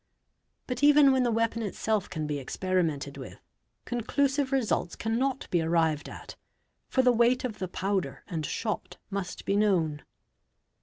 But 0.65 0.81
even 0.81 1.11
"when 1.11 1.21
the 1.21 1.29
weapon 1.29 1.61
itself 1.61 2.09
can 2.09 2.25
be 2.25 2.39
experimented 2.39 3.17
with, 3.17 3.39
conclusive 3.85 4.51
results 4.51 4.95
"¢annot 4.95 5.47
be 5.51 5.61
arrived 5.61 6.09
at, 6.09 6.35
for 6.89 7.03
the 7.03 7.11
weight 7.11 7.43
of 7.43 7.59
the 7.59 7.67
powder 7.67 8.23
and 8.27 8.43
shot 8.43 8.97
must 9.11 9.45
be 9.45 9.53
628 9.53 9.59
BODILY 9.67 9.75
INJURIES 9.85 9.97
known. 9.99 10.05